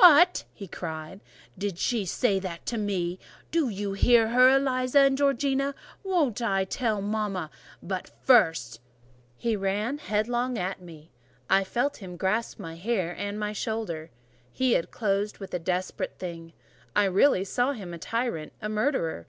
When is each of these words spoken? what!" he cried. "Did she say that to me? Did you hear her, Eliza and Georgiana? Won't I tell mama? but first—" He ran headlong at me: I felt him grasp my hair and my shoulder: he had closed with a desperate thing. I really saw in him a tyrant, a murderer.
what!" 0.00 0.42
he 0.52 0.66
cried. 0.66 1.20
"Did 1.56 1.78
she 1.78 2.04
say 2.04 2.40
that 2.40 2.66
to 2.66 2.76
me? 2.76 3.20
Did 3.52 3.70
you 3.72 3.92
hear 3.92 4.30
her, 4.30 4.50
Eliza 4.50 4.98
and 5.02 5.16
Georgiana? 5.16 5.76
Won't 6.02 6.42
I 6.42 6.64
tell 6.64 7.00
mama? 7.00 7.48
but 7.80 8.10
first—" 8.24 8.80
He 9.36 9.54
ran 9.54 9.98
headlong 9.98 10.58
at 10.58 10.80
me: 10.82 11.12
I 11.48 11.62
felt 11.62 11.98
him 11.98 12.16
grasp 12.16 12.58
my 12.58 12.74
hair 12.74 13.14
and 13.16 13.38
my 13.38 13.52
shoulder: 13.52 14.10
he 14.50 14.72
had 14.72 14.90
closed 14.90 15.38
with 15.38 15.54
a 15.54 15.60
desperate 15.60 16.18
thing. 16.18 16.54
I 16.96 17.04
really 17.04 17.44
saw 17.44 17.70
in 17.70 17.76
him 17.76 17.94
a 17.94 17.98
tyrant, 17.98 18.52
a 18.60 18.68
murderer. 18.68 19.28